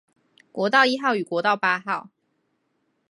[0.51, 2.09] 國道一號與國道八號